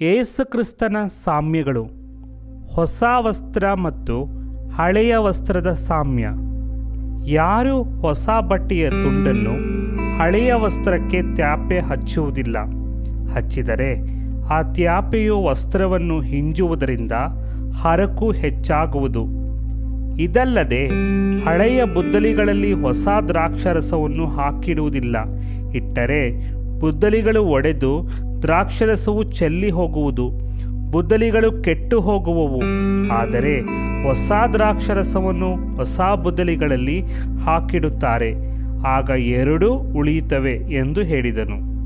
[0.00, 1.84] ಏಸುಕ್ರಿಸ್ತನ ಸಾಮ್ಯಗಳು.
[2.74, 4.24] ಹೊಸ ವಸ್ತ್ರ ಮತ್ತು
[4.68, 6.28] ಹಳೆಯ ವಸ್ತ್ರದ ಸಾಮ್ಯ.
[7.32, 9.50] ಯಾರು ಹೊಸ ಬಟ್ಟೆಯ ತುಂಡನ್ನು
[10.18, 12.56] ಹಳೆಯ ವಸ್ತ್ರಕ್ಕೆ ತ್ಯಾಪೆ ಹಚ್ಚುವುದಿಲ್ಲ.
[13.34, 13.98] ಹಚ್ಚಿದರೆ
[14.52, 17.12] ಆ ತ್ಯಾಪೆಯು ವಸ್ತ್ರವನ್ನು ಹಿಂಜುವುದರಿಂದ
[17.82, 19.24] ಹರಕು ಹೆಚ್ಚಾಗುವುದು.
[20.18, 20.86] ಇದಲ್ಲದೆ
[21.40, 25.16] ಹಳೆಯ ಬುದ್ದಲಿಗಳಲ್ಲಿ ಹೊಸ ದ್ರಾಕ್ಷರಸವನ್ನು ಹಾಕಿಡುವುದಿಲ್ಲ.
[25.74, 30.32] ಇಟ್ಟರೆ ಬುದ್ದಲಿಗಳು ಒಡೆದು ದ್ರಾಕ್ಷರಸವು ಚೆಲ್ಲಿ ಹೋಗುವುದು,
[30.90, 32.60] ಬುದ್ದಲಿಗಳು ಕೆಟ್ಟು ಹೋಗುವವು.
[33.12, 33.60] ಆದರೆ
[34.02, 37.02] ಹೊಸ ದ್ರಾಕ್ಷರಸವನ್ನು ಹೊಸ ಬುದ್ದಲಿಗಳಲ್ಲಿ
[37.44, 38.34] ಹಾಕಿಡುತ್ತಾರೆ.
[38.86, 41.78] ಆಗ ಎರಡೂ ಉಳಿಯುತ್ತವೆ ಎಂದು ಹೇಳಿದನು.